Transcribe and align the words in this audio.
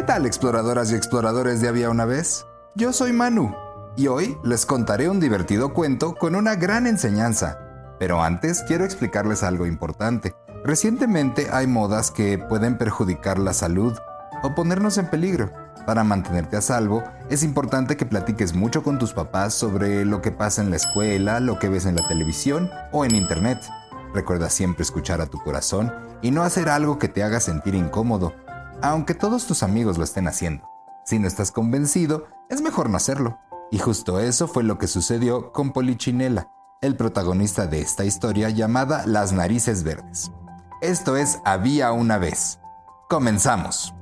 ¿Qué 0.00 0.06
tal 0.06 0.24
exploradoras 0.24 0.90
y 0.90 0.94
exploradores 0.94 1.60
de 1.60 1.68
Había 1.68 1.90
una 1.90 2.06
vez? 2.06 2.46
Yo 2.74 2.90
soy 2.94 3.12
Manu 3.12 3.54
y 3.98 4.06
hoy 4.06 4.38
les 4.42 4.64
contaré 4.64 5.10
un 5.10 5.20
divertido 5.20 5.74
cuento 5.74 6.14
con 6.14 6.34
una 6.34 6.54
gran 6.54 6.86
enseñanza. 6.86 7.58
Pero 7.98 8.22
antes 8.22 8.64
quiero 8.66 8.86
explicarles 8.86 9.42
algo 9.42 9.66
importante. 9.66 10.34
Recientemente 10.64 11.48
hay 11.52 11.66
modas 11.66 12.10
que 12.10 12.38
pueden 12.38 12.78
perjudicar 12.78 13.38
la 13.38 13.52
salud 13.52 13.92
o 14.42 14.54
ponernos 14.54 14.96
en 14.96 15.10
peligro. 15.10 15.52
Para 15.84 16.02
mantenerte 16.02 16.56
a 16.56 16.62
salvo, 16.62 17.04
es 17.28 17.42
importante 17.42 17.98
que 17.98 18.06
platiques 18.06 18.54
mucho 18.54 18.82
con 18.82 18.98
tus 18.98 19.12
papás 19.12 19.52
sobre 19.52 20.06
lo 20.06 20.22
que 20.22 20.32
pasa 20.32 20.62
en 20.62 20.70
la 20.70 20.76
escuela, 20.76 21.40
lo 21.40 21.58
que 21.58 21.68
ves 21.68 21.84
en 21.84 21.96
la 21.96 22.08
televisión 22.08 22.70
o 22.90 23.04
en 23.04 23.14
internet. 23.14 23.58
Recuerda 24.14 24.48
siempre 24.48 24.82
escuchar 24.82 25.20
a 25.20 25.26
tu 25.26 25.38
corazón 25.44 25.92
y 26.22 26.30
no 26.30 26.42
hacer 26.42 26.70
algo 26.70 26.98
que 26.98 27.08
te 27.08 27.22
haga 27.22 27.38
sentir 27.38 27.74
incómodo, 27.74 28.32
aunque 28.82 29.14
todos 29.14 29.46
tus 29.46 29.62
amigos 29.62 29.98
lo 29.98 30.04
estén 30.04 30.28
haciendo. 30.28 30.68
Si 31.04 31.18
no 31.18 31.26
estás 31.26 31.52
convencido, 31.52 32.26
es 32.48 32.62
mejor 32.62 32.90
no 32.90 32.96
hacerlo. 32.96 33.38
Y 33.70 33.78
justo 33.78 34.20
eso 34.20 34.48
fue 34.48 34.64
lo 34.64 34.78
que 34.78 34.86
sucedió 34.86 35.52
con 35.52 35.72
Polichinela, 35.72 36.50
el 36.80 36.96
protagonista 36.96 37.66
de 37.66 37.80
esta 37.80 38.04
historia 38.04 38.50
llamada 38.50 39.06
Las 39.06 39.32
Narices 39.32 39.84
Verdes. 39.84 40.32
Esto 40.80 41.16
es 41.16 41.38
Había 41.44 41.92
una 41.92 42.18
vez. 42.18 42.58
Comenzamos. 43.08 43.94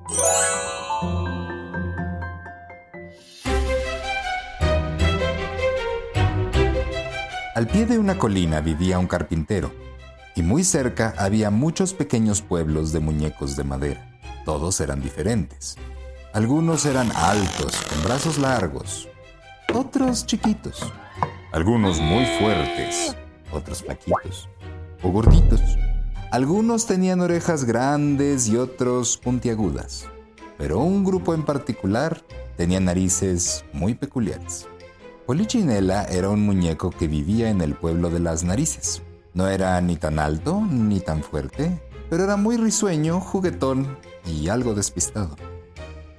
Al 7.54 7.66
pie 7.66 7.86
de 7.86 7.98
una 7.98 8.16
colina 8.16 8.60
vivía 8.60 9.00
un 9.00 9.08
carpintero, 9.08 9.72
y 10.36 10.42
muy 10.42 10.62
cerca 10.62 11.12
había 11.18 11.50
muchos 11.50 11.92
pequeños 11.92 12.40
pueblos 12.40 12.92
de 12.92 13.00
muñecos 13.00 13.56
de 13.56 13.64
madera. 13.64 14.07
Todos 14.48 14.80
eran 14.80 15.02
diferentes. 15.02 15.76
Algunos 16.32 16.86
eran 16.86 17.12
altos, 17.14 17.76
con 17.90 18.02
brazos 18.02 18.38
largos, 18.38 19.06
otros 19.74 20.24
chiquitos, 20.24 20.90
algunos 21.52 22.00
muy 22.00 22.24
fuertes, 22.40 23.14
otros 23.52 23.82
flaquitos 23.82 24.48
o 25.02 25.10
gorditos. 25.10 25.60
Algunos 26.30 26.86
tenían 26.86 27.20
orejas 27.20 27.66
grandes 27.66 28.48
y 28.48 28.56
otros 28.56 29.18
puntiagudas, 29.18 30.06
pero 30.56 30.78
un 30.78 31.04
grupo 31.04 31.34
en 31.34 31.44
particular 31.44 32.24
tenía 32.56 32.80
narices 32.80 33.66
muy 33.74 33.94
peculiares. 33.96 34.66
Polichinela 35.26 36.04
era 36.04 36.30
un 36.30 36.40
muñeco 36.40 36.88
que 36.90 37.06
vivía 37.06 37.50
en 37.50 37.60
el 37.60 37.74
pueblo 37.74 38.08
de 38.08 38.20
las 38.20 38.44
narices. 38.44 39.02
No 39.34 39.46
era 39.46 39.78
ni 39.82 39.96
tan 39.96 40.18
alto 40.18 40.62
ni 40.62 41.00
tan 41.00 41.22
fuerte, 41.22 41.82
pero 42.10 42.24
era 42.24 42.36
muy 42.36 42.56
risueño, 42.56 43.20
juguetón 43.20 43.98
y 44.26 44.48
algo 44.48 44.74
despistado. 44.74 45.36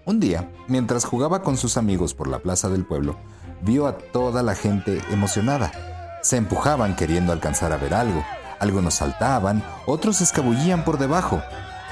Un 0.05 0.19
día, 0.19 0.49
mientras 0.67 1.05
jugaba 1.05 1.43
con 1.43 1.57
sus 1.57 1.77
amigos 1.77 2.13
por 2.13 2.27
la 2.27 2.39
plaza 2.39 2.69
del 2.69 2.85
pueblo, 2.85 3.17
vio 3.61 3.87
a 3.87 3.97
toda 3.97 4.41
la 4.43 4.55
gente 4.55 5.01
emocionada. 5.11 6.19
Se 6.23 6.37
empujaban 6.37 6.95
queriendo 6.95 7.31
alcanzar 7.31 7.71
a 7.71 7.77
ver 7.77 7.93
algo. 7.93 8.23
Algunos 8.59 8.95
saltaban, 8.95 9.63
otros 9.85 10.21
escabullían 10.21 10.83
por 10.83 10.97
debajo. 10.97 11.41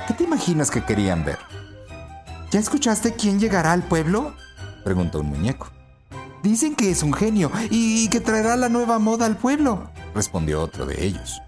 ¿Qué 0.08 0.14
te 0.14 0.24
imaginas 0.24 0.72
que 0.72 0.84
querían 0.84 1.24
ver? 1.24 1.38
¿Ya 2.52 2.60
escuchaste 2.60 3.14
quién 3.14 3.40
llegará 3.40 3.72
al 3.74 3.84
pueblo? 3.84 4.34
preguntó 4.84 5.20
un 5.20 5.28
muñeco. 5.28 5.68
Dicen 6.44 6.76
que 6.76 6.90
es 6.90 7.04
un 7.04 7.14
genio 7.14 7.52
y 7.70 8.10
que 8.10 8.22
traerá 8.22 8.56
la 8.56 8.70
nueva 8.70 9.00
moda 9.00 9.26
al 9.26 9.38
pueblo, 9.38 9.90
respondió 10.16 10.62
otro 10.62 10.86
de 10.86 11.06
ellos. 11.06 11.42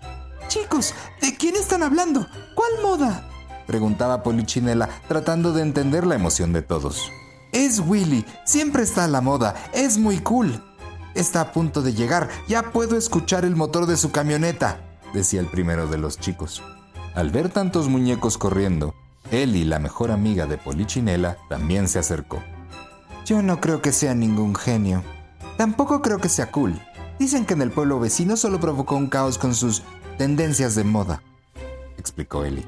Chicos, 0.50 0.96
¿de 1.22 1.38
quién 1.38 1.56
están 1.56 1.84
hablando? 1.84 2.28
¿Cuál 2.56 2.72
moda? 2.82 3.30
preguntaba 3.68 4.24
Polichinela, 4.24 4.90
tratando 5.08 5.54
de 5.54 5.62
entender 5.62 6.08
la 6.08 6.16
emoción 6.16 6.54
de 6.54 6.64
todos. 6.64 7.12
Es 7.52 7.80
Willy, 7.80 8.26
siempre 8.46 8.82
está 8.82 9.04
a 9.04 9.08
la 9.08 9.22
moda, 9.22 9.54
es 9.74 10.00
muy 10.00 10.18
cool. 10.18 10.59
Está 11.14 11.42
a 11.42 11.52
punto 11.52 11.84
de 11.84 11.94
llegar, 11.94 12.30
ya 12.48 12.72
puedo 12.72 12.98
escuchar 12.98 13.46
el 13.46 13.56
motor 13.56 13.86
de 13.86 13.96
su 13.96 14.12
camioneta, 14.12 14.82
decía 15.14 15.40
el 15.40 15.46
primero 15.46 15.86
de 15.86 16.00
los 16.00 16.18
chicos. 16.18 16.64
Al 17.14 17.30
ver 17.30 17.50
tantos 17.50 17.88
muñecos 17.88 18.40
corriendo, 18.40 18.96
Ellie, 19.30 19.66
la 19.66 19.78
mejor 19.78 20.09
amiga 20.09 20.48
de 20.48 20.58
Polichinela, 20.58 21.38
también 21.48 21.88
se 21.88 22.00
acercó. 22.00 22.42
Yo 23.24 23.44
no 23.44 23.62
creo 23.62 23.84
que 23.84 23.92
sea 23.92 24.16
ningún 24.16 24.56
genio. 24.56 25.04
Tampoco 25.58 26.02
creo 26.02 26.18
que 26.18 26.30
sea 26.30 26.50
cool. 26.50 26.82
Dicen 27.20 27.46
que 27.46 27.54
en 27.54 27.62
el 27.62 27.70
pueblo 27.70 28.00
vecino 28.00 28.36
solo 28.36 28.59
provocó 28.59 28.96
un 28.96 29.08
caos 29.08 29.38
con 29.38 29.54
sus 29.54 29.84
tendencias 30.19 30.75
de 30.75 30.84
moda, 30.84 31.24
explicó 31.97 32.44
Ellie. 32.44 32.66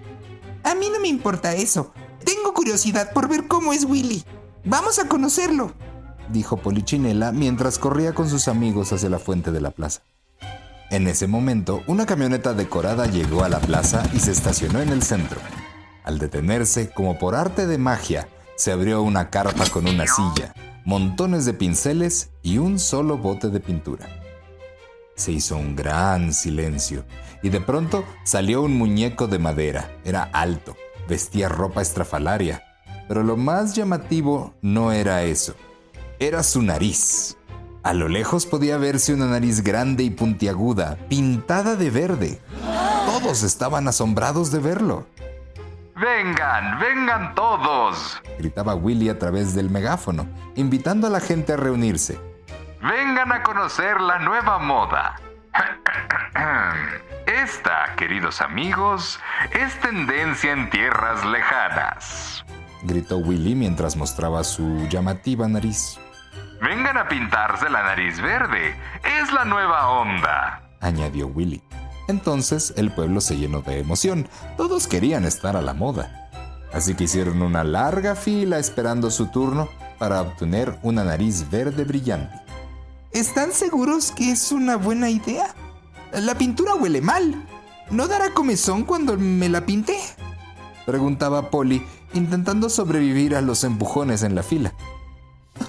A 0.63 0.73
mí 0.73 0.88
no 0.89 1.01
me 1.01 1.09
importa 1.09 1.53
eso. 1.53 1.91
Tengo 2.23 2.53
curiosidad 2.53 3.12
por 3.12 3.28
ver 3.28 3.50
cómo 3.50 3.73
es 3.73 3.84
Willy. 3.84 4.23
Vamos 4.63 5.00
a 5.00 5.09
conocerlo, 5.09 5.73
dijo 6.29 6.56
Polichinela 6.56 7.34
mientras 7.34 7.78
corría 7.78 8.13
con 8.13 8.29
sus 8.29 8.47
amigos 8.47 8.94
hacia 8.94 9.09
la 9.09 9.19
fuente 9.19 9.51
de 9.51 9.59
la 9.59 9.72
plaza. 9.72 10.01
En 10.91 11.09
ese 11.09 11.28
momento, 11.28 11.84
una 11.88 12.06
camioneta 12.06 12.53
decorada 12.53 13.06
llegó 13.07 13.44
a 13.44 13.50
la 13.50 13.59
plaza 13.59 14.01
y 14.13 14.22
se 14.22 14.31
estacionó 14.31 14.79
en 14.79 14.88
el 14.88 15.03
centro. 15.03 15.41
Al 16.06 16.19
detenerse, 16.19 16.90
como 16.90 17.19
por 17.19 17.35
arte 17.35 17.67
de 17.67 17.78
magia, 17.78 18.29
se 18.56 18.72
abrió 18.72 19.01
una 19.01 19.29
carpa 19.29 19.66
con 19.67 19.90
una 19.90 20.06
silla, 20.07 20.53
montones 20.85 21.44
de 21.44 21.53
pinceles 21.53 22.29
y 22.44 22.59
un 22.59 22.79
solo 22.79 23.17
bote 23.17 23.50
de 23.50 23.59
pintura. 23.59 24.21
Se 25.22 25.32
hizo 25.32 25.56
un 25.56 25.76
gran 25.76 26.34
silencio 26.34 27.06
y 27.44 27.50
de 27.50 27.62
pronto 27.62 28.04
salió 28.24 28.64
un 28.64 28.76
muñeco 28.76 29.28
de 29.28 29.38
madera. 29.38 29.92
Era 30.04 30.24
alto, 30.24 30.76
vestía 31.08 31.48
ropa 31.48 31.84
estrafalaria, 31.84 32.64
pero 33.08 33.22
lo 33.22 33.38
más 33.38 33.76
llamativo 33.76 34.56
no 34.64 34.92
era 34.92 35.22
eso, 35.22 35.54
era 36.18 36.42
su 36.42 36.64
nariz. 36.64 37.38
A 37.84 37.94
lo 37.94 38.08
lejos 38.08 38.48
podía 38.48 38.78
verse 38.78 39.14
una 39.14 39.28
nariz 39.28 39.62
grande 39.62 40.02
y 40.02 40.09
puntiaguda, 40.09 40.98
pintada 41.08 41.76
de 41.76 41.92
verde. 41.92 42.42
Todos 43.06 43.44
estaban 43.44 43.88
asombrados 43.88 44.52
de 44.52 44.58
verlo. 44.58 45.06
Vengan, 45.96 46.80
vengan 46.80 47.36
todos. 47.36 48.20
Gritaba 48.40 48.74
Willy 48.74 49.09
a 49.09 49.20
través 49.20 49.53
del 49.53 49.70
megáfono, 49.70 50.28
invitando 50.56 51.06
a 51.06 51.12
la 51.12 51.20
gente 51.20 51.53
a 51.53 51.58
reunirse. 51.58 52.30
Vengan 52.81 53.31
a 53.31 53.43
conocer 53.43 54.01
la 54.01 54.17
nueva 54.17 54.57
moda. 54.57 55.16
Esta, 57.28 57.95
queridos 57.95 58.41
amigos, 58.41 59.19
es 59.51 59.79
tendencia 59.81 60.51
en 60.51 60.67
tierras 60.72 61.23
lejanas. 61.23 62.43
Gritó 62.81 63.19
Willy 63.19 63.53
mientras 63.53 63.95
mostraba 63.95 64.43
su 64.43 64.87
llamativa 64.89 65.47
nariz. 65.47 65.99
Vengan 66.59 66.97
a 66.97 67.07
pintarse 67.07 67.69
la 67.69 67.83
nariz 67.83 68.19
verde. 68.19 68.75
Es 69.03 69.31
la 69.31 69.45
nueva 69.45 69.87
onda. 69.89 70.63
Añadió 70.79 71.28
Willy. 71.28 71.61
Entonces 72.07 72.73
el 72.78 72.91
pueblo 72.91 73.22
se 73.22 73.37
llenó 73.37 73.61
de 73.61 73.79
emoción. 73.79 74.28
Todos 74.57 74.87
querían 74.87 75.25
estar 75.25 75.55
a 75.55 75.61
la 75.61 75.75
moda. 75.75 76.29
Así 76.73 76.95
que 76.95 77.03
hicieron 77.03 77.43
una 77.43 77.63
larga 77.63 78.16
fila 78.16 78.57
esperando 78.57 79.11
su 79.11 79.28
turno 79.28 79.69
para 79.99 80.22
obtener 80.22 80.79
una 80.81 81.03
nariz 81.03 81.47
verde 81.51 81.83
brillante. 81.83 82.41
¿Están 83.13 83.52
seguros 83.52 84.11
que 84.11 84.31
es 84.31 84.53
una 84.53 84.78
buena 84.78 85.09
idea? 85.09 85.53
La 86.13 86.37
pintura 86.37 86.75
huele 86.75 87.02
mal. 87.02 87.46
¿No 87.90 88.08
dará 88.08 88.34
comezón 88.34 88.84
cuando 88.84 89.17
me 89.17 89.49
la 89.49 89.66
pinté? 89.66 89.97
Preguntaba 90.85 91.52
Polly, 91.52 91.85
intentando 92.13 92.69
sobrevivir 92.69 93.35
a 93.35 93.41
los 93.41 93.66
empujones 93.66 94.23
en 94.23 94.34
la 94.34 94.43
fila. 94.43 94.73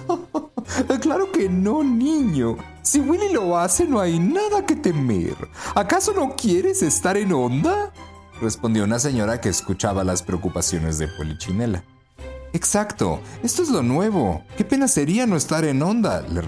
claro 1.01 1.33
que 1.33 1.49
no, 1.49 1.83
niño. 1.83 2.55
Si 2.81 3.01
Willy 3.01 3.33
lo 3.33 3.57
hace, 3.57 3.85
no 3.85 3.99
hay 3.99 4.19
nada 4.19 4.65
que 4.65 4.77
temer. 4.77 5.35
¿Acaso 5.75 6.13
no 6.13 6.37
quieres 6.37 6.81
estar 6.81 7.17
en 7.17 7.33
onda? 7.33 7.91
respondió 8.39 8.85
una 8.85 8.99
señora 8.99 9.41
que 9.41 9.49
escuchaba 9.49 10.05
las 10.05 10.23
preocupaciones 10.23 10.97
de 10.97 11.09
Polichinela. 11.09 11.83
Exacto, 12.53 13.19
esto 13.41 13.63
es 13.63 13.69
lo 13.69 13.81
nuevo. 13.81 14.43
Qué 14.55 14.63
pena 14.63 14.87
sería 14.87 15.25
no 15.25 15.35
estar 15.35 15.65
en 15.65 15.81
onda, 15.81 16.21
le 16.21 16.39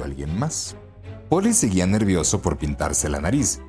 alguien 0.00 0.38
más. 0.38 0.76
Polly 1.28 1.54
seguía 1.54 1.86
nervioso 1.86 2.42
por 2.42 2.58
pintarse 2.58 3.08
la 3.08 3.20
nariz. 3.20 3.60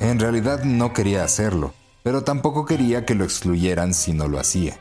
En 0.00 0.18
realidad 0.18 0.64
no 0.64 0.92
quería 0.92 1.24
hacerlo, 1.24 1.74
pero 2.02 2.24
tampoco 2.24 2.64
quería 2.66 3.04
que 3.04 3.14
lo 3.14 3.24
excluyeran 3.24 3.94
si 3.94 4.12
no 4.12 4.28
lo 4.28 4.38
hacía. 4.38 4.78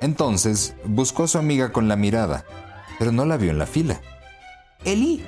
Entonces 0.00 0.74
buscó 0.84 1.24
a 1.24 1.28
su 1.28 1.38
amiga 1.38 1.72
con 1.72 1.88
la 1.88 1.96
mirada, 1.96 2.44
pero 2.98 3.12
no 3.12 3.24
la 3.24 3.36
vio 3.36 3.50
en 3.50 3.58
la 3.58 3.66
fila. 3.66 4.00
Eli, 4.84 5.24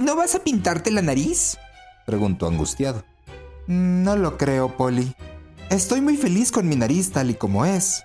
¿no 0.00 0.16
vas 0.16 0.34
a 0.34 0.40
pintarte 0.42 0.90
la 0.90 1.02
nariz? 1.02 1.58
preguntó 2.06 2.46
angustiado. 2.46 3.04
No 3.66 4.16
lo 4.16 4.36
creo, 4.36 4.76
Polly. 4.76 5.14
Estoy 5.70 6.00
muy 6.00 6.16
feliz 6.16 6.52
con 6.52 6.68
mi 6.68 6.76
nariz 6.76 7.10
tal 7.10 7.30
y 7.30 7.34
como 7.34 7.66
es 7.66 8.04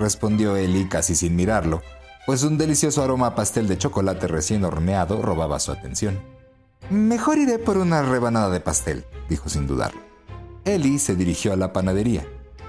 respondió 0.00 0.56
Eli 0.56 0.88
casi 0.88 1.14
sin 1.14 1.36
mirarlo, 1.36 1.82
pues 2.30 2.44
un 2.44 2.58
delicioso 2.58 3.02
aroma 3.02 3.26
a 3.26 3.34
pastel 3.34 3.66
de 3.66 3.76
chocolate 3.76 4.28
recién 4.28 4.62
horneado 4.62 5.20
robaba 5.20 5.58
su 5.58 5.72
atención. 5.72 6.20
Mejor 6.88 7.38
iré 7.38 7.58
por 7.58 7.76
una 7.76 8.02
rebanada 8.02 8.50
de 8.50 8.60
pastel, 8.60 9.04
dijo 9.28 9.48
sin 9.48 9.66
dudarlo. 9.66 10.00
Eli 10.64 11.00
se 11.00 11.16
dirigió 11.16 11.52
a 11.52 11.56
la 11.56 11.72
panadería. 11.72 12.24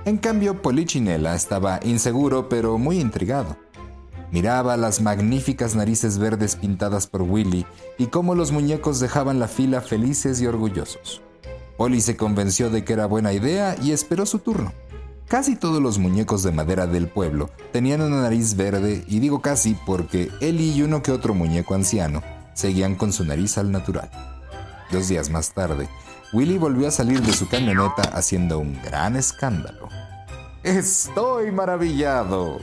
En 0.06 0.18
cambio, 0.18 0.64
Polichinela 0.64 1.36
estaba 1.36 1.80
inseguro 1.84 2.50
pero 2.50 2.80
muy 2.80 3.00
intrigado. 3.00 3.56
Miraba 4.32 4.78
las 4.78 5.00
magníficas 5.00 5.76
narices 5.76 6.18
verdes 6.18 6.56
pintadas 6.56 7.06
por 7.06 7.22
Willy 7.22 7.68
y 8.00 8.08
cómo 8.08 8.34
los 8.34 8.52
muñecos 8.52 9.00
dejaban 9.00 9.38
la 9.38 9.48
fila 9.48 9.82
felices 9.82 10.42
y 10.42 10.48
orgullosos. 10.48 11.22
Polly 11.78 12.02
se 12.02 12.18
convenció 12.18 12.72
de 12.72 12.84
que 12.84 12.94
era 12.94 13.06
buena 13.06 13.32
idea 13.32 13.76
y 13.80 13.92
esperó 13.92 14.26
su 14.26 14.40
turno. 14.40 14.74
Casi 15.32 15.56
todos 15.56 15.82
los 15.82 15.98
muñecos 15.98 16.44
de 16.44 16.52
madera 16.52 16.88
del 16.88 17.08
pueblo 17.08 17.50
tenían 17.72 18.02
una 18.02 18.22
nariz 18.22 18.58
verde 18.58 19.06
y 19.08 19.20
digo 19.20 19.42
casi 19.42 19.78
porque 19.86 20.30
él 20.42 20.60
y 20.60 20.84
uno 20.84 21.02
que 21.02 21.14
otro 21.14 21.34
muñeco 21.34 21.74
anciano 21.74 22.22
seguían 22.54 22.96
con 22.96 23.14
su 23.14 23.24
nariz 23.24 23.58
al 23.58 23.72
natural. 23.72 24.12
Dos 24.92 25.08
días 25.08 25.30
más 25.30 25.54
tarde, 25.54 25.88
Willy 26.34 26.58
volvió 26.58 26.90
a 26.90 26.92
salir 26.92 27.22
de 27.22 27.32
su 27.32 27.48
camioneta 27.48 28.02
haciendo 28.12 28.60
un 28.60 28.78
gran 28.84 29.16
escándalo. 29.16 29.88
Estoy 30.64 31.54
maravillado. 31.54 32.60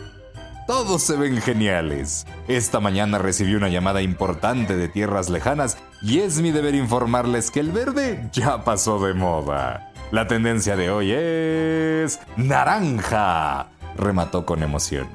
Todos 0.66 1.00
se 1.00 1.16
ven 1.16 1.40
geniales. 1.40 2.26
Esta 2.48 2.80
mañana 2.80 3.16
recibí 3.16 3.54
una 3.54 3.70
llamada 3.70 4.02
importante 4.02 4.76
de 4.76 4.88
tierras 4.88 5.30
lejanas 5.30 5.78
y 6.02 6.18
es 6.18 6.42
mi 6.42 6.50
deber 6.50 6.74
informarles 6.74 7.50
que 7.50 7.60
el 7.60 7.72
verde 7.72 8.28
ya 8.30 8.62
pasó 8.62 8.98
de 8.98 9.14
moda. 9.14 9.87
La 10.10 10.26
tendencia 10.26 10.74
de 10.74 10.90
hoy 10.90 11.12
es 11.12 12.18
naranja, 12.38 13.68
remató 13.94 14.46
con 14.46 14.62
emoción. 14.62 15.06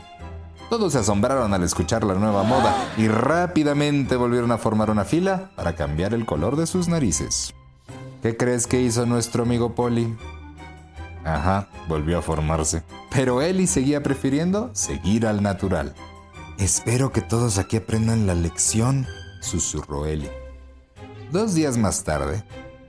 Todos 0.70 0.94
se 0.94 1.00
asombraron 1.00 1.52
al 1.52 1.64
escuchar 1.64 2.04
la 2.04 2.14
nueva 2.14 2.44
moda 2.44 2.76
y 2.96 3.08
rápidamente 3.08 4.16
volvieron 4.16 4.52
a 4.52 4.60
formar 4.60 4.92
una 4.92 5.04
fila 5.04 5.50
para 5.56 5.74
cambiar 5.74 6.14
el 6.14 6.28
color 6.28 6.58
de 6.58 6.68
sus 6.68 6.88
narices. 6.88 7.56
¿Qué 8.22 8.38
crees 8.38 8.68
que 8.68 8.82
hizo 8.82 9.08
nuestro 9.08 9.42
amigo 9.44 9.74
Polly? 9.74 10.16
Ajá, 11.26 11.70
volvió 11.88 12.20
a 12.20 12.22
formarse. 12.22 12.84
Pero 13.10 13.42
Ellie 13.42 13.66
seguía 13.66 14.04
prefiriendo 14.04 14.70
seguir 14.74 15.26
al 15.26 15.42
natural. 15.42 15.96
Espero 16.60 17.12
que 17.12 17.22
todos 17.22 17.58
aquí 17.58 17.78
aprendan 17.78 18.28
la 18.28 18.36
lección, 18.36 19.08
susurró 19.42 20.06
Ellie. 20.06 20.32
Dos 21.32 21.56
días 21.56 21.78
más 21.78 22.04
tarde, 22.04 22.44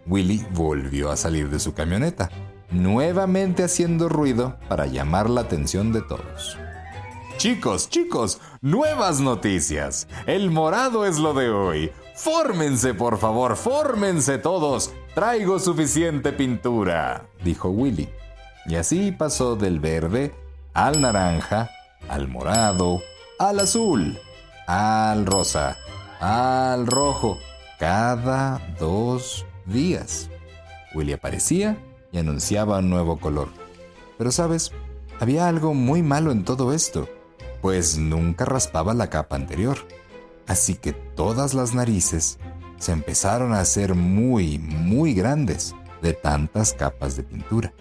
Willy 0.06 0.44
volvió 0.52 1.10
a 1.10 1.16
salir 1.16 1.48
de 1.48 1.58
su 1.58 1.74
camioneta, 1.74 2.30
nuevamente 2.70 3.64
haciendo 3.64 4.08
ruido 4.08 4.56
para 4.68 4.86
llamar 4.86 5.30
la 5.30 5.42
atención 5.42 5.92
de 5.92 6.02
todos. 6.02 6.58
Chicos, 7.36 7.88
chicos, 7.88 8.40
nuevas 8.60 9.20
noticias. 9.20 10.06
El 10.26 10.50
morado 10.50 11.04
es 11.04 11.18
lo 11.18 11.34
de 11.34 11.50
hoy. 11.50 11.92
Fórmense, 12.14 12.94
por 12.94 13.18
favor, 13.18 13.56
fórmense 13.56 14.38
todos. 14.38 14.92
Traigo 15.14 15.58
suficiente 15.58 16.32
pintura, 16.32 17.26
dijo 17.42 17.70
Willy. 17.70 18.08
Y 18.66 18.76
así 18.76 19.12
pasó 19.12 19.56
del 19.56 19.80
verde 19.80 20.34
al 20.72 21.00
naranja, 21.00 21.70
al 22.08 22.28
morado, 22.28 23.02
al 23.38 23.60
azul, 23.60 24.18
al 24.66 25.26
rosa, 25.26 25.76
al 26.20 26.86
rojo, 26.86 27.38
cada 27.78 28.60
dos 28.78 29.44
días. 29.66 30.30
Willy 30.94 31.12
aparecía 31.12 31.78
y 32.12 32.18
anunciaba 32.18 32.78
un 32.78 32.90
nuevo 32.90 33.18
color. 33.18 33.48
Pero 34.16 34.30
sabes, 34.30 34.72
había 35.20 35.48
algo 35.48 35.74
muy 35.74 36.02
malo 36.02 36.32
en 36.32 36.44
todo 36.44 36.72
esto, 36.72 37.08
pues 37.60 37.98
nunca 37.98 38.44
raspaba 38.44 38.94
la 38.94 39.10
capa 39.10 39.36
anterior. 39.36 39.78
Así 40.46 40.74
que 40.74 40.92
todas 40.92 41.54
las 41.54 41.74
narices 41.74 42.38
se 42.78 42.92
empezaron 42.92 43.52
a 43.52 43.60
hacer 43.60 43.94
muy, 43.94 44.58
muy 44.58 45.14
grandes 45.14 45.74
de 46.02 46.12
tantas 46.12 46.74
capas 46.74 47.16
de 47.16 47.22
pintura. 47.22 47.72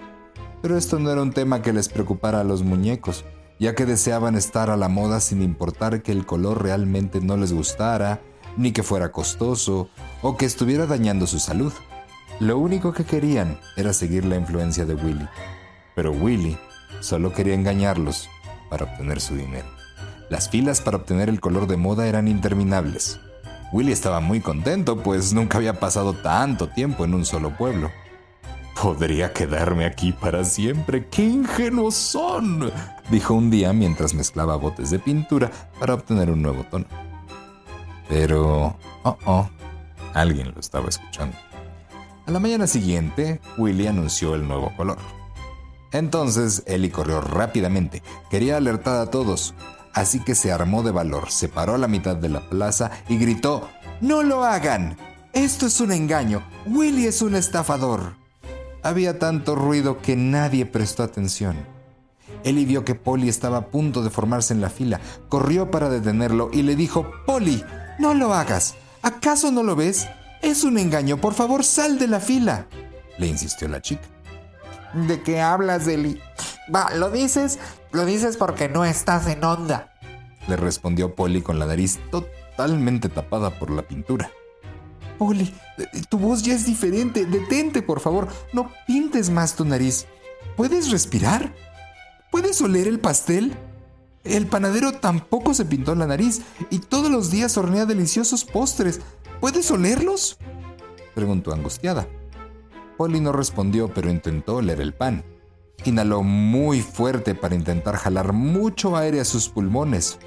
Pero 0.62 0.78
esto 0.78 0.98
no 0.98 1.12
era 1.12 1.22
un 1.22 1.34
tema 1.34 1.62
que 1.62 1.74
les 1.74 1.90
preocupara 1.90 2.40
a 2.40 2.46
los 2.46 2.64
muñecos, 2.64 3.26
ya 3.60 3.76
que 3.76 3.86
deseaban 3.86 4.36
estar 4.36 4.70
a 4.70 4.78
la 4.78 4.88
moda 4.88 5.20
sin 5.20 5.42
importar 5.42 6.02
que 6.02 6.14
el 6.14 6.26
color 6.26 6.64
realmente 6.64 7.20
no 7.20 7.36
les 7.36 7.52
gustara 7.52 8.22
ni 8.58 8.72
que 8.72 8.84
fuera 8.84 9.12
costoso 9.12 9.90
o 10.22 10.38
que 10.38 10.46
estuviera 10.46 10.86
dañando 10.86 11.28
su 11.28 11.40
salud. 11.40 11.74
Lo 12.40 12.58
único 12.58 12.94
que 12.94 13.06
querían 13.06 13.60
era 13.78 13.94
seguir 13.94 14.26
la 14.26 14.36
influencia 14.36 14.86
de 14.86 14.96
Willy. 14.96 15.28
Pero 15.96 16.12
Willy 16.12 16.58
solo 17.00 17.34
quería 17.34 17.54
engañarlos 17.54 18.30
para 18.70 18.86
obtener 18.86 19.22
su 19.22 19.36
dinero. 19.36 19.68
Las 20.30 20.50
filas 20.50 20.82
para 20.82 20.98
obtener 20.98 21.30
el 21.30 21.40
color 21.40 21.68
de 21.68 21.78
moda 21.78 22.08
eran 22.08 22.28
interminables. 22.28 23.20
Willy 23.72 23.92
estaba 23.92 24.20
muy 24.20 24.40
contento, 24.40 24.98
pues 24.98 25.34
nunca 25.34 25.58
había 25.58 25.80
pasado 25.80 26.14
tanto 26.14 26.70
tiempo 26.70 27.06
en 27.06 27.14
un 27.14 27.26
solo 27.26 27.56
pueblo. 27.56 27.92
Podría 28.82 29.34
quedarme 29.34 29.86
aquí 29.86 30.12
para 30.12 30.44
siempre. 30.44 31.08
¡Qué 31.08 31.24
ingenuos 31.24 31.96
son! 31.96 32.72
dijo 33.10 33.34
un 33.34 33.50
día 33.50 33.74
mientras 33.74 34.14
mezclaba 34.14 34.56
botes 34.56 34.90
de 34.90 35.00
pintura 35.00 35.52
para 35.80 35.94
obtener 35.94 36.32
un 36.32 36.42
nuevo 36.42 36.64
tono. 36.70 36.86
Pero, 38.14 38.78
oh, 39.02 39.18
oh, 39.26 39.50
alguien 40.14 40.52
lo 40.54 40.60
estaba 40.60 40.88
escuchando. 40.88 41.36
A 42.28 42.32
la 42.32 42.40
mañana 42.40 42.68
siguiente, 42.68 43.42
Willy 43.58 43.88
anunció 43.88 44.36
el 44.36 44.48
nuevo 44.48 44.72
color. 44.78 45.00
Entonces, 45.92 46.62
Ellie 46.68 46.92
corrió 46.92 47.22
rápidamente. 47.22 48.04
Quería 48.30 48.58
alertar 48.58 49.02
a 49.02 49.10
todos. 49.10 49.56
Así 49.96 50.24
que 50.24 50.36
se 50.36 50.52
armó 50.52 50.84
de 50.84 50.92
valor, 50.92 51.32
se 51.32 51.50
paró 51.50 51.74
a 51.74 51.80
la 51.80 51.88
mitad 51.88 52.16
de 52.16 52.30
la 52.30 52.48
plaza 52.52 52.92
y 53.10 53.18
gritó, 53.18 53.68
¡No 54.00 54.22
lo 54.22 54.44
hagan! 54.44 54.96
Esto 55.34 55.66
es 55.66 55.82
un 55.82 55.92
engaño. 55.92 56.44
Willy 56.68 57.08
es 57.08 57.24
un 57.24 57.34
estafador. 57.34 58.14
Había 58.84 59.18
tanto 59.18 59.56
ruido 59.56 60.04
que 60.04 60.16
nadie 60.16 60.68
prestó 60.68 61.02
atención. 61.02 61.56
Ellie 62.44 62.66
vio 62.66 62.86
que 62.86 62.94
Polly 62.94 63.28
estaba 63.28 63.58
a 63.58 63.66
punto 63.68 64.04
de 64.04 64.12
formarse 64.12 64.54
en 64.54 64.62
la 64.62 64.70
fila. 64.70 65.00
Corrió 65.30 65.72
para 65.72 65.90
detenerlo 65.90 66.52
y 66.54 66.62
le 66.62 66.76
dijo, 66.76 67.10
Polly, 67.26 67.64
no 68.00 68.14
lo 68.14 68.34
hagas. 68.34 68.76
¿Acaso 69.02 69.52
no 69.52 69.64
lo 69.64 69.76
ves? 69.76 70.08
Es 70.42 70.64
un 70.64 70.78
engaño. 70.78 71.18
Por 71.18 71.34
favor, 71.34 71.64
sal 71.64 72.00
de 72.00 72.08
la 72.08 72.20
fila. 72.20 72.68
Le 73.18 73.28
insistió 73.28 73.68
la 73.68 73.82
chica. 73.82 74.04
¿De 74.94 75.22
qué 75.22 75.42
hablas, 75.42 75.88
Eli? 75.88 76.22
Va, 76.74 76.94
lo 76.96 77.10
dices, 77.10 77.60
lo 77.92 78.06
dices 78.06 78.38
porque 78.38 78.70
no 78.70 78.86
estás 78.86 79.28
en 79.28 79.44
onda. 79.44 79.94
Le 80.48 80.56
respondió 80.56 81.16
Polly 81.16 81.42
con 81.42 81.60
la 81.60 81.66
nariz 81.66 82.00
totalmente 82.12 83.10
tapada 83.10 83.58
por 83.58 83.72
la 83.72 83.82
pintura. 83.84 84.32
Polly, 85.18 85.54
tu 86.10 86.18
voz 86.18 86.44
ya 86.44 86.54
es 86.54 86.66
diferente. 86.66 87.26
Detente, 87.26 87.82
por 87.82 88.00
favor. 88.00 88.28
No 88.52 88.72
pintes 88.86 89.30
más 89.30 89.56
tu 89.56 89.66
nariz. 89.66 90.06
¿Puedes 90.56 90.92
respirar? 90.92 91.54
¿Puedes 92.32 92.62
oler 92.62 92.88
el 92.88 93.00
pastel? 93.00 93.56
El 94.24 94.48
panadero 94.48 94.94
tampoco 94.94 95.54
se 95.54 95.66
pintó 95.66 95.96
la 95.96 96.08
nariz 96.08 96.42
y 96.70 96.80
todos 96.80 97.12
los 97.12 97.30
días 97.30 97.58
hornea 97.58 97.86
deliciosos 97.86 98.46
postres. 98.46 99.02
¿Puedes 99.42 99.70
olerlos? 99.70 100.38
Preguntó 101.14 101.54
angustiada. 101.54 102.08
Polly 102.98 103.20
no 103.20 103.34
respondió, 103.34 103.94
pero 103.94 104.10
intentó 104.10 104.58
oler 104.58 104.80
el 104.80 104.94
pan. 104.94 105.26
Inhaló 105.84 106.24
muy 106.24 106.82
fuerte 106.82 107.36
para 107.36 107.56
intentar 107.56 107.98
jalar 107.98 108.32
mucho 108.32 108.96
aire 108.96 109.20
a 109.20 109.26
sus 109.26 109.50
pulmones. 109.50 110.20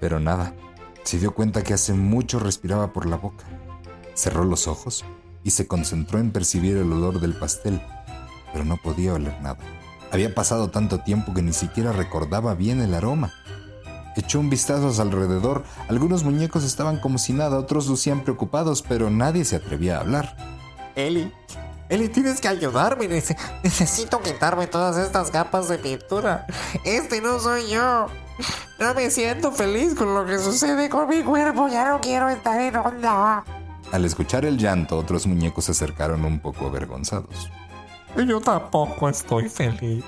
Pero 0.00 0.20
nada. 0.20 0.54
Se 1.02 1.18
dio 1.18 1.34
cuenta 1.34 1.62
que 1.62 1.74
hace 1.74 1.92
mucho 1.92 2.38
respiraba 2.38 2.92
por 2.92 3.06
la 3.06 3.16
boca. 3.16 3.44
Cerró 4.14 4.44
los 4.44 4.68
ojos 4.68 5.04
y 5.42 5.50
se 5.50 5.66
concentró 5.66 6.20
en 6.20 6.30
percibir 6.30 6.76
el 6.76 6.92
olor 6.92 7.20
del 7.20 7.34
pastel, 7.34 7.82
pero 8.52 8.64
no 8.64 8.76
podía 8.76 9.14
oler 9.14 9.40
nada. 9.42 9.58
Había 10.12 10.34
pasado 10.34 10.70
tanto 10.70 11.00
tiempo 11.00 11.34
que 11.34 11.42
ni 11.42 11.52
siquiera 11.52 11.92
recordaba 11.92 12.54
bien 12.54 12.80
el 12.80 12.94
aroma. 12.94 13.32
Echó 14.16 14.40
un 14.40 14.50
vistazo 14.50 14.88
a 14.88 14.92
su 14.92 15.00
alrededor. 15.02 15.64
Algunos 15.88 16.24
muñecos 16.24 16.64
estaban 16.64 16.98
como 16.98 17.18
si 17.18 17.32
nada, 17.32 17.58
otros 17.58 17.86
lucían 17.86 18.22
preocupados, 18.22 18.82
pero 18.82 19.08
nadie 19.08 19.44
se 19.44 19.56
atrevía 19.56 19.96
a 19.96 20.00
hablar. 20.00 20.36
Eli, 20.96 21.32
Eli, 21.90 22.08
tienes 22.08 22.40
que 22.40 22.46
ayudarme. 22.46 23.08
necesito 23.08 24.20
quitarme 24.20 24.68
todas 24.68 24.96
estas 24.96 25.30
capas 25.30 25.68
de 25.68 25.78
pintura. 25.78 26.46
Este 26.84 27.20
no 27.20 27.40
soy 27.40 27.68
yo. 27.68 28.06
No 28.78 28.94
me 28.94 29.10
siento 29.10 29.52
feliz 29.52 29.94
con 29.94 30.14
lo 30.14 30.24
que 30.24 30.38
sucede 30.38 30.88
con 30.88 31.08
mi 31.08 31.22
cuerpo. 31.22 31.68
Ya 31.68 31.90
no 31.90 32.00
quiero 32.00 32.28
estar 32.28 32.60
en 32.60 32.76
onda. 32.76 33.44
Al 33.90 34.04
escuchar 34.04 34.44
el 34.44 34.56
llanto, 34.56 34.96
otros 34.96 35.26
muñecos 35.26 35.64
se 35.64 35.72
acercaron 35.72 36.24
un 36.24 36.38
poco 36.38 36.66
avergonzados. 36.66 37.50
Yo 38.16 38.40
tampoco 38.40 39.08
estoy 39.08 39.48
feliz. 39.48 40.04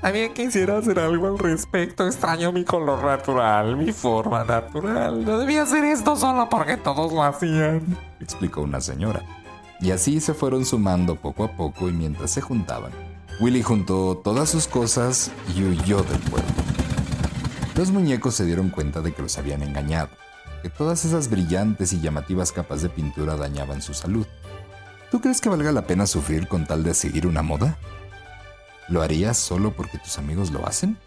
También 0.00 0.34
quisiera 0.34 0.76
hacer 0.76 0.98
algo 0.98 1.28
al 1.28 1.38
respecto. 1.38 2.06
Extraño 2.06 2.52
mi 2.52 2.62
color 2.62 3.02
natural, 3.02 3.76
mi 3.76 3.90
forma 3.90 4.44
natural. 4.44 5.24
No 5.24 5.38
debía 5.38 5.62
hacer 5.62 5.82
esto 5.84 6.14
solo 6.14 6.48
porque 6.50 6.76
todos 6.76 7.10
lo 7.12 7.22
hacían, 7.22 7.96
explicó 8.20 8.60
una 8.60 8.82
señora. 8.82 9.22
Y 9.80 9.92
así 9.92 10.20
se 10.20 10.34
fueron 10.34 10.66
sumando 10.66 11.16
poco 11.16 11.44
a 11.44 11.52
poco 11.56 11.88
y 11.88 11.92
mientras 11.92 12.30
se 12.30 12.40
juntaban, 12.40 12.92
Willy 13.40 13.62
juntó 13.62 14.20
todas 14.22 14.50
sus 14.50 14.68
cosas 14.68 15.30
y 15.56 15.64
huyó 15.64 16.02
del 16.02 16.20
pueblo. 16.20 16.48
Los 17.74 17.90
muñecos 17.90 18.34
se 18.34 18.44
dieron 18.44 18.68
cuenta 18.68 19.00
de 19.00 19.12
que 19.12 19.22
los 19.22 19.36
habían 19.38 19.62
engañado, 19.62 20.10
que 20.62 20.70
todas 20.70 21.04
esas 21.04 21.28
brillantes 21.28 21.92
y 21.92 22.00
llamativas 22.00 22.52
capas 22.52 22.82
de 22.82 22.88
pintura 22.88 23.36
dañaban 23.36 23.82
su 23.82 23.94
salud. 23.94 24.26
¿Tú 25.14 25.20
crees 25.20 25.40
que 25.40 25.48
valga 25.48 25.70
la 25.70 25.86
pena 25.86 26.08
sufrir 26.08 26.48
con 26.48 26.66
tal 26.66 26.82
de 26.82 26.92
seguir 26.92 27.28
una 27.28 27.40
moda? 27.40 27.78
¿Lo 28.88 29.00
harías 29.00 29.38
solo 29.38 29.70
porque 29.70 29.96
tus 29.96 30.18
amigos 30.18 30.50
lo 30.50 30.66
hacen? 30.66 30.98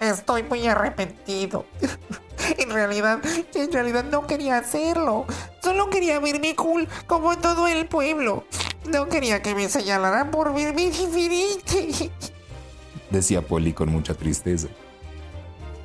Estoy 0.00 0.42
muy 0.42 0.66
arrepentido. 0.66 1.64
en 2.58 2.70
realidad, 2.70 3.20
en 3.54 3.72
realidad 3.72 4.04
no 4.10 4.26
quería 4.26 4.58
hacerlo. 4.58 5.26
Solo 5.62 5.90
quería 5.90 6.18
verme 6.18 6.56
cool 6.56 6.88
como 7.06 7.38
todo 7.38 7.68
el 7.68 7.86
pueblo. 7.86 8.46
No 8.90 9.08
quería 9.08 9.42
que 9.42 9.54
me 9.54 9.68
señalaran 9.68 10.32
por 10.32 10.52
verme 10.52 10.90
diferente. 10.90 12.10
Decía 13.10 13.42
Polly 13.42 13.74
con 13.74 13.92
mucha 13.92 14.14
tristeza. 14.14 14.66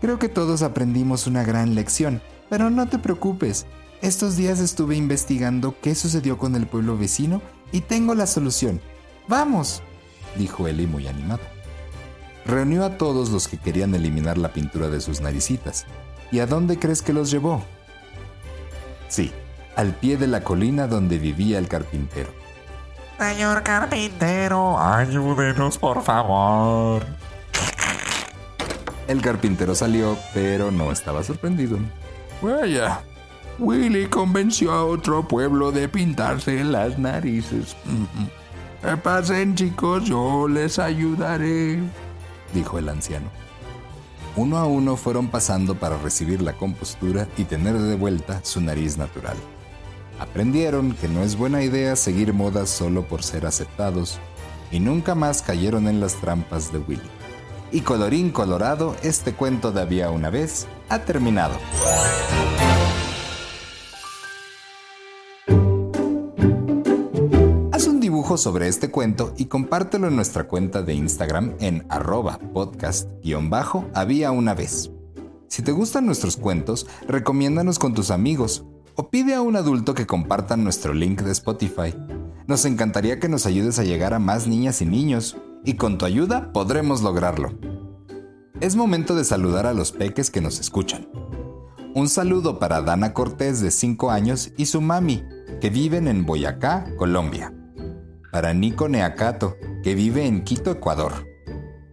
Creo 0.01 0.17
que 0.17 0.29
todos 0.29 0.63
aprendimos 0.63 1.27
una 1.27 1.43
gran 1.43 1.75
lección, 1.75 2.23
pero 2.49 2.71
no 2.71 2.87
te 2.87 2.97
preocupes. 2.97 3.67
Estos 4.01 4.35
días 4.35 4.59
estuve 4.59 4.95
investigando 4.95 5.75
qué 5.81 5.95
sucedió 5.95 6.37
con 6.37 6.55
el 6.55 6.67
pueblo 6.67 6.97
vecino 6.97 7.41
y 7.71 7.81
tengo 7.81 8.15
la 8.15 8.27
solución. 8.27 8.79
¡Vamos! 9.27 9.81
dijo 10.37 10.67
Ellie 10.67 10.87
muy 10.87 11.07
animada 11.07 11.57
reunió 12.47 12.85
a 12.85 12.97
todos 12.97 13.29
los 13.29 13.47
que 13.47 13.57
querían 13.57 13.93
eliminar 13.93 14.37
la 14.37 14.53
pintura 14.53 14.87
de 14.87 15.01
sus 15.01 15.21
naricitas. 15.21 15.85
¿Y 16.31 16.39
a 16.39 16.47
dónde 16.47 16.79
crees 16.79 17.01
que 17.01 17.13
los 17.13 17.29
llevó? 17.29 17.63
Sí, 19.09 19.31
al 19.75 19.93
pie 19.93 20.17
de 20.17 20.27
la 20.27 20.43
colina 20.43 20.87
donde 20.87 21.19
vivía 21.19 21.59
el 21.59 21.67
carpintero. 21.67 22.29
Señor 23.19 23.63
carpintero, 23.63 24.79
ayúdenos 24.79 25.77
por 25.77 26.03
favor. 26.03 27.05
El 29.07 29.21
carpintero 29.21 29.73
salió, 29.73 30.17
pero 30.33 30.71
no 30.71 30.91
estaba 30.91 31.23
sorprendido. 31.23 31.77
Vaya, 32.41 33.01
Willy 33.59 34.07
convenció 34.07 34.71
a 34.71 34.85
otro 34.85 35.27
pueblo 35.27 35.71
de 35.71 35.89
pintarse 35.89 36.63
las 36.63 36.97
narices. 36.97 37.75
Pasen 39.03 39.55
chicos, 39.55 40.05
yo 40.05 40.47
les 40.47 40.79
ayudaré 40.79 41.79
dijo 42.53 42.77
el 42.79 42.89
anciano. 42.89 43.29
Uno 44.35 44.57
a 44.57 44.65
uno 44.65 44.95
fueron 44.95 45.29
pasando 45.29 45.75
para 45.75 45.97
recibir 45.97 46.41
la 46.41 46.53
compostura 46.53 47.27
y 47.37 47.43
tener 47.43 47.77
de 47.77 47.95
vuelta 47.95 48.39
su 48.43 48.61
nariz 48.61 48.97
natural. 48.97 49.37
Aprendieron 50.19 50.93
que 50.93 51.07
no 51.07 51.23
es 51.23 51.35
buena 51.35 51.63
idea 51.63 51.95
seguir 51.95 52.33
modas 52.33 52.69
solo 52.69 53.03
por 53.07 53.23
ser 53.23 53.45
aceptados 53.45 54.19
y 54.71 54.79
nunca 54.79 55.15
más 55.15 55.41
cayeron 55.41 55.87
en 55.87 55.99
las 55.99 56.15
trampas 56.15 56.71
de 56.71 56.79
Willy. 56.79 57.09
Y 57.71 57.81
colorín 57.81 58.31
colorado, 58.31 58.95
este 59.03 59.33
cuento 59.33 59.71
de 59.71 59.81
había 59.81 60.09
una 60.09 60.29
vez 60.29 60.67
ha 60.89 60.99
terminado. 60.99 61.57
Sobre 68.37 68.67
este 68.67 68.89
cuento 68.91 69.33
y 69.37 69.45
compártelo 69.45 70.07
en 70.07 70.15
nuestra 70.15 70.47
cuenta 70.47 70.81
de 70.81 70.93
Instagram 70.93 71.55
en 71.59 71.85
arroba 71.89 72.39
podcast-había 72.53 74.31
una 74.31 74.53
vez. 74.53 74.91
Si 75.47 75.61
te 75.61 75.71
gustan 75.71 76.05
nuestros 76.05 76.37
cuentos, 76.37 76.87
recomiéndanos 77.07 77.79
con 77.79 77.93
tus 77.93 78.11
amigos 78.11 78.65
o 78.95 79.09
pide 79.09 79.33
a 79.33 79.41
un 79.41 79.55
adulto 79.55 79.93
que 79.93 80.07
compartan 80.07 80.63
nuestro 80.63 80.93
link 80.93 81.21
de 81.21 81.31
Spotify. 81.31 81.93
Nos 82.47 82.65
encantaría 82.65 83.19
que 83.19 83.29
nos 83.29 83.45
ayudes 83.45 83.79
a 83.79 83.83
llegar 83.83 84.13
a 84.13 84.19
más 84.19 84.47
niñas 84.47 84.81
y 84.81 84.85
niños, 84.85 85.37
y 85.65 85.73
con 85.73 85.97
tu 85.97 86.05
ayuda 86.05 86.53
podremos 86.53 87.01
lograrlo. 87.01 87.57
Es 88.61 88.75
momento 88.75 89.15
de 89.15 89.23
saludar 89.23 89.65
a 89.65 89.73
los 89.73 89.91
peques 89.91 90.31
que 90.31 90.41
nos 90.41 90.59
escuchan. 90.59 91.07
Un 91.93 92.09
saludo 92.09 92.59
para 92.59 92.81
Dana 92.81 93.13
Cortés 93.13 93.61
de 93.61 93.71
5 93.71 94.11
años 94.11 94.51
y 94.57 94.67
su 94.67 94.81
mami, 94.81 95.23
que 95.59 95.69
viven 95.69 96.07
en 96.07 96.25
Boyacá, 96.25 96.87
Colombia 96.97 97.56
para 98.31 98.53
Nico 98.53 98.89
Neacato, 98.89 99.57
que 99.83 99.95
vive 99.95 100.25
en 100.25 100.43
Quito, 100.43 100.71
Ecuador. 100.71 101.27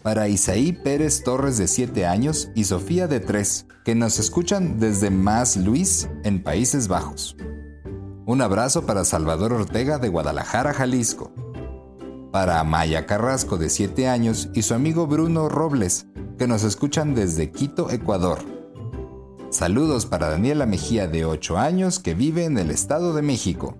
Para 0.03 0.29
Isaí 0.29 0.73
Pérez 0.73 1.23
Torres 1.23 1.57
de 1.57 1.67
7 1.67 2.07
años 2.07 2.51
y 2.55 2.65
Sofía 2.65 3.07
de 3.07 3.21
3, 3.21 3.67
que 3.85 3.95
nos 3.95 4.19
escuchan 4.19 4.79
desde 4.79 5.11
Más 5.11 5.57
Luis, 5.57 6.09
en 6.25 6.43
Países 6.43 6.89
Bajos. 6.89 7.37
Un 8.27 8.43
abrazo 8.43 8.87
para 8.87 9.05
Salvador 9.05 9.53
Ortega 9.53 9.99
de 9.99 10.09
Guadalajara, 10.09 10.75
Jalisco. 10.75 11.33
Para 12.33 12.63
Maya 12.65 13.07
Carrasco 13.07 13.57
de 13.57 13.71
7 13.71 14.09
años 14.09 14.51
y 14.55 14.63
su 14.63 14.75
amigo 14.75 15.07
Bruno 15.07 15.49
Robles, 15.49 16.07
que 16.39 16.49
nos 16.49 16.65
escuchan 16.65 17.15
desde 17.15 17.51
Quito, 17.51 17.91
Ecuador. 17.91 18.41
Saludos 19.51 20.05
para 20.05 20.31
Daniela 20.31 20.67
Mejía 20.67 21.07
de 21.07 21.25
8 21.25 21.59
años 21.59 22.01
que 22.01 22.15
vive 22.15 22.45
en 22.45 22.59
el 22.59 22.71
Estado 22.71 23.15
de 23.15 23.23
México 23.23 23.79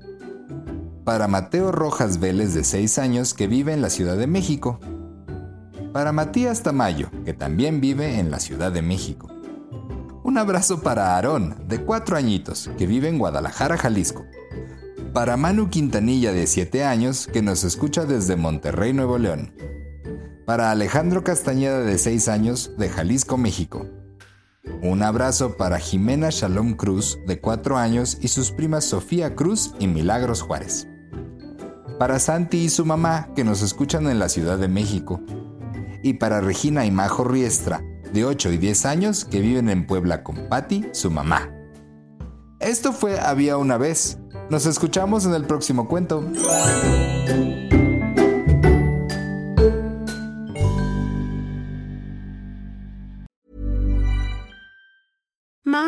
para 1.05 1.29
Mateo 1.29 1.71
Rojas 1.71 2.19
Vélez 2.19 2.55
de 2.55 2.65
6 2.65 2.99
años 2.99 3.35
que 3.35 3.47
vive 3.47 3.75
en 3.75 3.83
la 3.83 3.91
Ciudad 3.91 4.17
de 4.17 4.27
México. 4.27 4.81
Para 5.93 6.13
Matías 6.13 6.63
Tamayo, 6.63 7.11
que 7.27 7.35
también 7.35 7.81
vive 7.81 8.19
en 8.19 8.31
la 8.31 8.41
Ciudad 8.41 8.73
de 8.73 8.81
México. 8.81 9.29
Un 10.25 10.39
abrazo 10.39 10.81
para 10.81 11.15
Aarón, 11.15 11.57
de 11.69 11.85
4 11.85 12.17
añitos, 12.17 12.71
que 12.79 12.87
vive 12.87 13.09
en 13.09 13.19
Guadalajara, 13.19 13.77
Jalisco. 13.77 14.25
Para 15.13 15.37
Manu 15.37 15.69
Quintanilla, 15.69 16.33
de 16.33 16.47
7 16.47 16.85
años, 16.85 17.27
que 17.27 17.43
nos 17.43 17.65
escucha 17.65 18.07
desde 18.07 18.37
Monterrey, 18.37 18.95
Nuevo 18.95 19.19
León. 19.19 19.53
Para 20.47 20.71
Alejandro 20.71 21.23
Castañeda, 21.23 21.81
de 21.81 21.99
6 21.99 22.29
años, 22.29 22.73
de 22.79 22.89
Jalisco, 22.89 23.37
México. 23.37 23.87
Un 24.83 25.03
abrazo 25.03 25.59
para 25.59 25.79
Jimena 25.79 26.31
Shalom 26.31 26.73
Cruz, 26.73 27.19
de 27.27 27.39
4 27.39 27.77
años, 27.77 28.17
y 28.23 28.29
sus 28.29 28.51
primas 28.51 28.87
Sofía 28.87 29.37
Cruz 29.37 29.75
y 29.79 29.87
Milagros 29.87 30.41
Juárez 30.41 30.89
para 31.99 32.19
Santi 32.19 32.59
y 32.59 32.69
su 32.69 32.85
mamá 32.85 33.29
que 33.35 33.45
nos 33.45 33.63
escuchan 33.63 34.09
en 34.09 34.19
la 34.19 34.29
Ciudad 34.29 34.59
de 34.59 34.69
México, 34.69 35.21
y 36.03 36.15
para 36.15 36.41
Regina 36.41 36.85
y 36.87 36.91
Majo 36.91 37.25
Riestra, 37.25 37.83
de 38.13 38.25
8 38.25 38.53
y 38.53 38.59
10 38.59 38.87
años, 38.87 39.25
que 39.25 39.41
viven 39.41 39.69
en 39.69 39.87
Puebla 39.87 40.23
con 40.23 40.49
Patti, 40.49 40.87
su 40.93 41.11
mamá. 41.11 41.51
Esto 42.61 42.93
fue 42.93 43.19
Había 43.19 43.57
una 43.57 43.77
vez. 43.79 44.19
Nos 44.51 44.67
escuchamos 44.67 45.25
en 45.27 45.35
el 45.35 45.45
próximo 45.45 45.89
cuento. 45.89 46.25